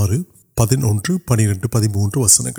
are 0.00 0.08
پہ 0.56 0.74
پنر 1.26 1.66
پہ 1.66 1.78
وسنگ 2.16 2.58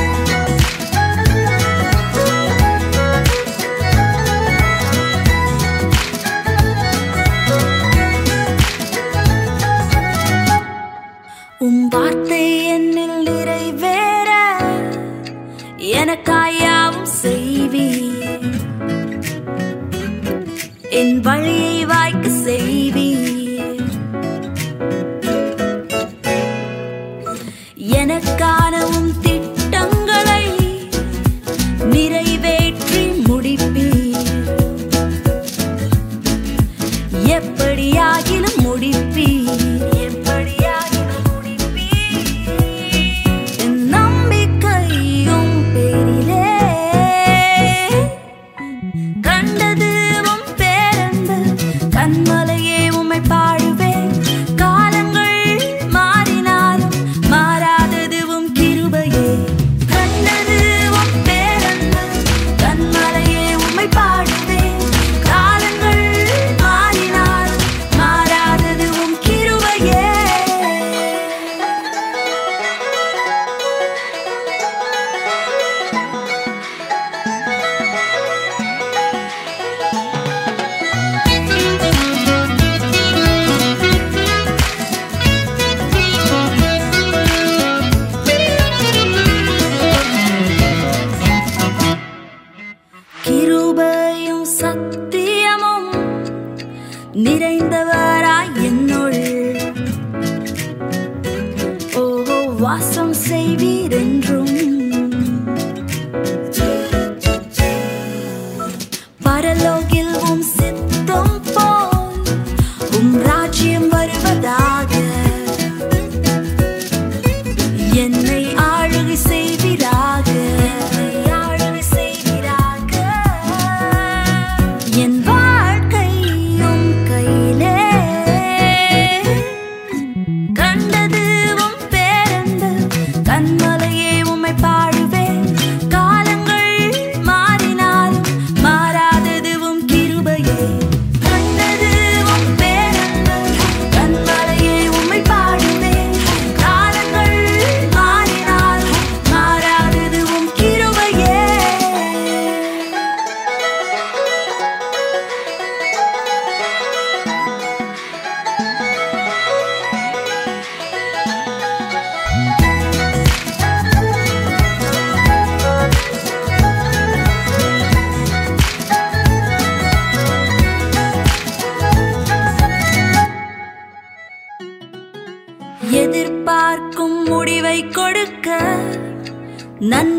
نم 179.81 180.19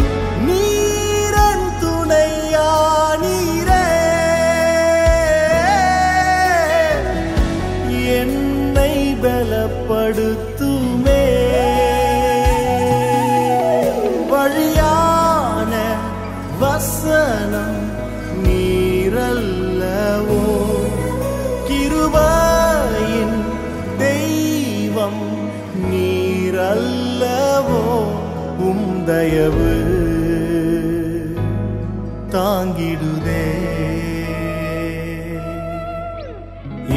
تا 32.31 32.63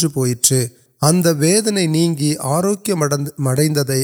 اب 1.05 1.27
وی 1.39 2.37
آر 2.39 2.65
مڑت 2.95 3.33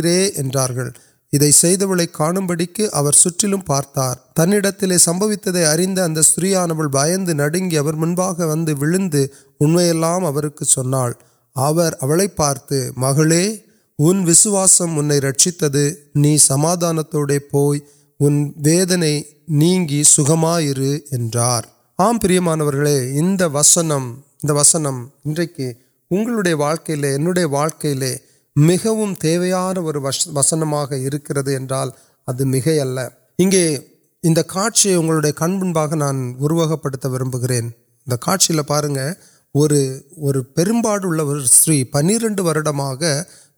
بڑک 1.33 2.81
پارتار 3.67 4.15
تن 4.37 4.99
سمت 4.99 5.49
اریند 5.73 6.19
سیان 6.25 6.71
بہت 6.71 7.29
نڑ 7.29 7.55
گی 7.55 7.81
مند 7.81 8.69
ویم 8.69 9.09
کو 10.49 10.65
سر 10.65 11.11
اوپے 11.57 12.29
پارت 12.29 12.73
ماسم 12.97 14.99
ان 14.99 16.37
سمادانت 16.39 17.17
پودنے 17.51 19.21
نہیں 19.49 19.87
وسن 23.41 23.91
وسن 24.43 24.87
کی 25.47 25.73
واقعی 26.53 26.95
لےکے 26.95 28.28
میو 28.59 29.45
یا 29.45 29.59
اور 29.59 29.95
وش 29.95 30.19
وسنگل 30.35 31.17
ابھی 32.29 32.45
ملے 32.45 33.77
ان 34.25 34.35
کا 34.35 34.69
کن 35.37 35.73
بنان 35.73 36.19
پچیل 38.07 38.63
پاگرپور 38.63 39.71
اسی 41.35 41.85
پنر 41.85 42.27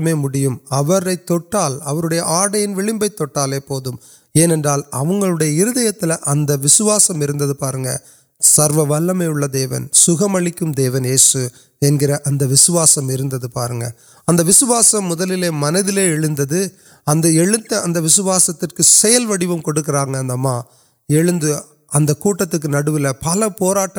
میرے 2.00 2.20
آڑن 2.20 2.74
ولیم 2.76 3.00
پوالے 3.00 3.60
ہر 4.36 6.12
ادواسم 6.24 7.24
سرو 8.42 8.86
ول 8.86 9.14
میں 9.14 9.48
دیون 9.48 9.88
سلیم 9.94 10.72
دیون 10.72 11.06
یہ 11.06 11.18
سوکر 11.18 12.12
ادواسم 12.26 12.78
وسواسم 14.28 15.08
مدل 15.08 15.40
لے 15.40 15.50
ادھر 16.28 16.66
ابواس 17.98 18.50
تک 18.60 18.82
وڑم 21.10 21.40
اگر 21.94 22.68
نو 22.68 23.14
پل 23.14 23.44
پوری 23.58 23.86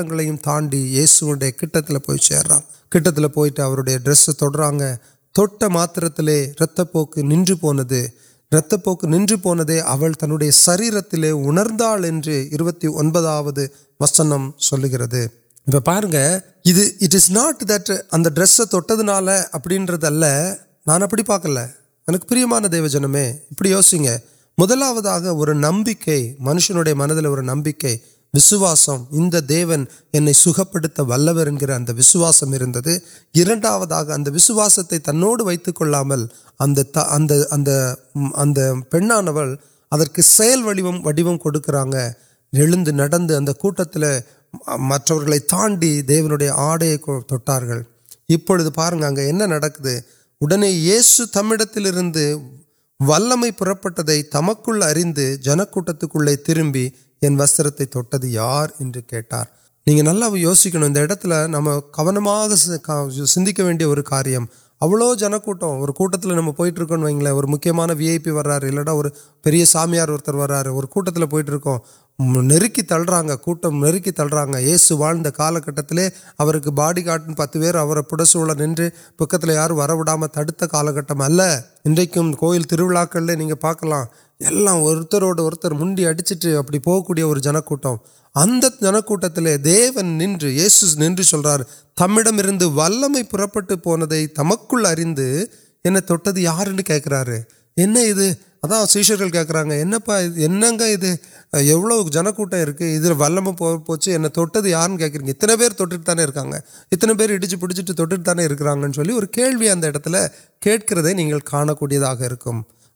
تایوڈیا 0.00 1.50
کٹ 1.50 1.72
تک 1.72 1.92
پوچھ 2.07 2.33
رہا 2.33 2.59
کٹ 2.88 3.05
تک 3.05 3.35
پیٹ 3.35 3.61
ڈاٹ 5.29 5.62
مرت 5.70 6.81
پوک 6.92 7.18
نوت 7.18 8.74
پوک 8.85 9.05
نول 9.05 10.12
تنڈی 10.12 10.50
شریرتی 10.50 11.31
اردو 11.31 11.85
ہوا 13.29 13.53
وسنگ 14.00 15.07
ڈرس 18.29 18.61
اب 19.53 19.68
نان 20.87 21.03
پاکل 21.27 21.57
پر 23.59 23.66
مدلوا 24.59 25.29
اور 25.29 25.48
نمک 25.55 26.09
منشیا 26.38 26.83
منتراسم 26.94 27.62
پھر 27.62 27.74
وڑکا 31.23 32.33
مجھے 44.79 45.38
تا 45.48 45.66
دی 45.81 46.20
آڑار 46.48 46.83
پارنگ 48.74 49.18
یہ 50.61 51.00
سمڈ 51.00 51.62
تردے 51.74 52.33
ول 53.00 53.33
میںم 53.37 54.55
کوریند 54.55 55.18
جن 55.18 55.64
کو 55.64 55.81
یار 58.24 58.68
کار 59.31 60.37
یوسکل 60.37 61.07
نام 61.46 61.81
کبن 61.81 62.18
سنک 63.27 63.61
جنکوٹ 64.81 65.62
نام 66.24 66.50
پیٹر 66.53 67.92
وی 67.96 68.18
پی 68.18 68.31
واڈا 68.31 68.57
اور 68.90 69.05
سامار 69.66 70.09
اور 70.09 70.85
پوٹر 70.85 71.11
نیلرا 72.18 73.20
نیلرا 73.22 74.59
یہ 74.59 74.77
سوند 74.77 75.27
کا 75.37 75.50
باڑی 76.74 77.03
کارڈ 77.03 77.37
پتو 77.37 77.59
نو 77.59 78.88
پکت 79.16 79.48
یار 79.48 79.70
وڑا 79.70 80.16
ترک 80.27 80.64
ان 81.85 82.35
کو 82.35 82.53
پاکل 83.61 83.92
اور 83.92 85.70
منچ 85.70 86.00
ابھی 86.46 86.79
پوک 86.79 87.07
كو 87.07 87.35
جن 87.35 87.61
كو 87.61 87.96
ات 88.35 88.81
جنکتی 88.81 89.57
دیو 89.57 90.00
نیس 90.03 90.96
نا 90.96 91.46
تمہیں 91.96 92.66
ول 92.68 93.05
میں 93.09 93.22
پورپے 93.22 94.27
تم 94.27 94.50
کو 94.68 94.79
یار 96.37 96.68
کار 96.88 97.29
ادا 98.62 98.85
سیشن 98.87 99.31
کچھ 99.31 101.03
ایو 101.53 102.03
جنک 102.09 102.40
ول 103.18 103.38
میں 103.40 103.53
پوچھے 103.87 104.14
انٹر 104.14 104.66
یار 104.66 104.90
اتنے 105.29 105.57
پھر 105.57 105.72
تکانے 105.79 106.27
کا 106.35 106.44
تین 106.90 107.16
پھر 107.16 107.38
اچھی 107.38 107.57
پیڑ 107.57 108.16
تانے 108.16 108.48
چلی 108.94 109.12
اور 109.12 109.22
کھیل 109.22 109.57
بھی 109.57 109.70
ادھر 109.70 109.98
کچھ 109.98 110.87
کا 110.88 112.61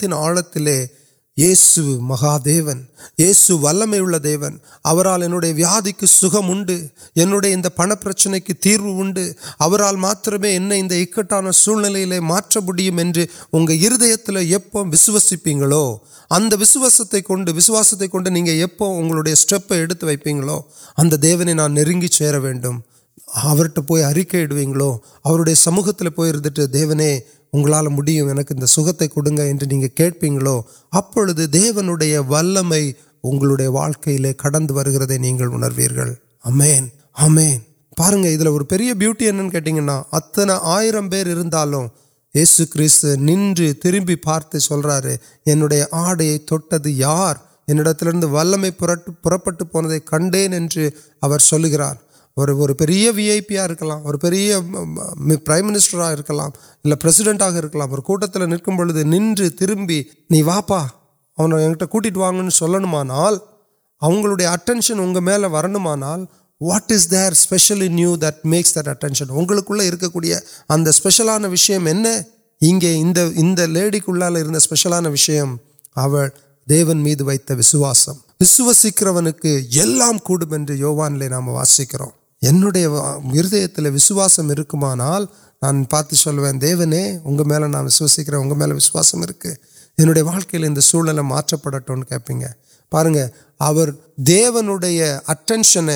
تین 0.00 0.12
آل 0.12 0.38
تھی 0.52 0.76
یہ 1.36 1.54
سو 1.54 2.00
مہادن 2.00 2.82
یہ 3.18 3.32
سو 3.32 3.58
ول 3.58 3.86
میں 3.86 4.18
دیون 4.18 4.56
عرل 4.84 5.32
وی 5.32 5.92
کیم 5.92 6.50
ان 6.50 7.62
پن 7.76 7.90
پرچنے 8.02 8.40
کی 8.40 8.54
تیرال 8.54 9.14
سی 9.14 9.32
معمے 12.90 13.24
اگر 13.54 14.00
ہر 14.00 14.36
ایپ 14.36 14.74
وسوسیپ 14.74 15.48
اتنا 15.48 16.58
نہیں 18.28 18.64
پہلو 20.24 20.60
ادنے 20.96 21.54
نا 21.54 21.68
نیچر 21.68 22.38
پوکی 23.76 24.46
اوی 25.24 25.54
سموہت 25.54 26.02
پیٹنگ 26.16 27.18
اگال 27.52 27.88
میڈیا 27.88 28.24
کھڑ 29.96 31.30
گے 32.00 32.18
ول 32.18 32.58
میں 32.62 32.92
واقع 33.68 34.10
لے 34.10 34.32
کر 34.32 34.60
بوٹی 38.94 39.30
اتنا 40.12 40.58
آئیر 40.62 40.94
پیس 42.72 43.04
نو 43.18 43.72
تربی 43.82 44.14
پارت 44.14 44.56
آڑ 47.02 47.34
میں 48.56 48.70
کن 50.06 50.30
سلکر 51.40 51.82
اور 52.36 52.68
پیری 54.14 54.52
پرائم 55.44 55.66
مینسٹرا 55.66 56.14
کرسیڈنٹ 56.84 57.42
کراپ 57.72 58.06
کٹ 58.06 58.38
واگلے 62.16 64.46
اٹنشن 64.46 65.00
اگر 65.00 65.20
میل 65.20 65.44
وغیرہ 65.44 66.16
واٹس 66.60 67.10
در 67.10 67.32
اسپشل 67.32 67.82
انٹ 67.82 68.24
میکس 68.44 68.76
دٹنشن 68.76 69.30
اگوشل 69.30 69.94
وشیم 71.44 71.88
کو 74.04 74.14
لشلانے 74.14 75.08
وسواسمکر 78.40 79.06
کی 79.42 79.68
یو 80.68 80.94
وان 80.94 81.18
نام 81.18 81.48
واسکر 81.48 82.25
انڈیا 82.46 82.90
و 82.90 82.96
ہرد 83.34 83.54
وسواسمال 83.94 85.24
نان 85.62 85.84
پارتی 85.84 86.16
سوگ 86.16 86.40
نا 87.64 87.88
سیل 87.88 88.72
وسواسم 88.72 89.24
واقعی 90.26 90.80
سو 90.80 91.56
پڑھیں 91.56 92.46
پارنڈے 92.92 93.22
اٹنشن 95.26 95.88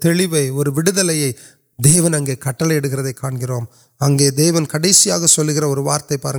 کڑسیا 4.68 5.16
اور 5.62 5.76
وارت 5.76 6.12
پا 6.22 6.38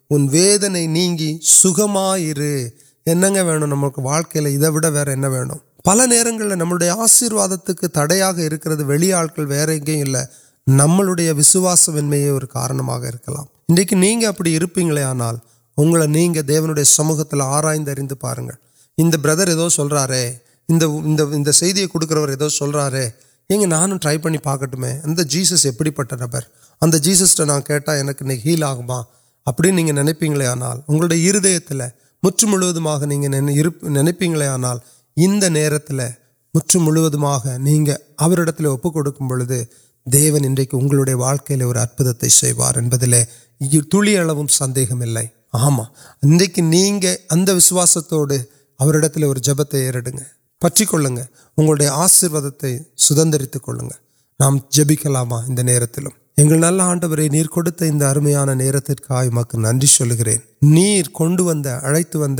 ان 0.11 0.27
ویدنے 0.31 0.85
نہیں 0.85 1.37
پل 5.85 5.99
نر 6.07 6.55
نم 6.55 6.73
آشیواد 6.73 7.69
تڑیاد 7.93 8.39
ویلی 8.79 9.11
آپ 9.13 9.39
نمبر 10.67 11.07
وسواس 11.37 11.87
میرے 11.89 12.45
کارکی 12.49 13.95
نہیں 13.95 14.21
پی 14.37 15.01
آنا 15.01 15.31
اگن 15.77 16.35
دیو 16.47 16.83
سموہت 16.85 17.33
آرائد 17.41 17.89
بردر 19.21 19.49
کڑکرار 21.87 22.93
ٹری 24.01 24.17
پن 24.17 24.37
پاکٹ 24.37 24.75
ایسس 24.81 25.65
نبرس 26.81 27.39
ناٹا 27.39 27.93
ہاں 27.93 29.03
اب 29.45 29.55
نہیں 29.65 29.91
نا 29.91 30.01
ہردمیاں 30.01 30.11
نہیں 30.11 30.29
نیلے 30.29 30.47
آنا 30.47 30.73
موگ 30.73 31.03
دی 31.05 31.29
اور 31.29 31.45
ادوار 32.65 33.11
ان 42.75 44.47
سند 44.49 44.77
آما 45.51 45.83
نہیں 46.23 47.01
اور 49.23 49.35
جب 49.35 49.57
پچے 50.61 50.85
آشیوتے 51.87 52.77
سکوں 52.97 53.75
نام 54.39 54.57
جبکلام 54.69 55.33
یہ 56.37 56.55
نل 56.55 56.79
آڈر 56.81 57.19
ارمیاں 58.03 58.45
نر 58.45 58.79
تم 58.79 59.41
کو 59.41 59.57
ننگرین 59.57 60.39
اڑتی 61.83 62.17
ون 62.17 62.39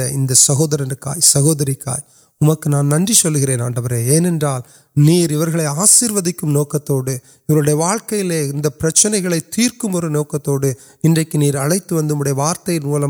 سہور 0.36 0.80
کا 1.00 1.13
سہوری 1.22 1.74
کا 1.74 1.96
نن 2.67 3.06
سلکرین 3.13 3.62
آڈو 3.62 3.86
ایر 3.86 5.65
آشی 5.67 6.08
نوکت 6.44 6.91
واقعی 7.74 8.52
پرچنے 8.80 9.22
کے 9.22 9.39
تیرمر 9.52 10.10
نوکتوڈی 10.10 10.72
اڑتی 11.04 12.32
وارت 12.32 12.70
موڑ 12.84 13.06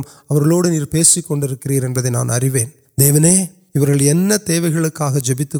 کو 1.22 1.36
دیونی 2.98 3.46
جبت 3.76 5.56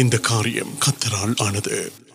இந்த 0.00 0.16
காரியம் 0.18 0.72
கத்தரால் 0.86 1.36
ஆனது 1.36 1.76